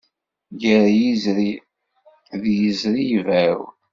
Gar 0.61 0.87
yizri, 0.99 1.51
d 2.41 2.43
yizri 2.57 3.03
ibaw. 3.19 3.59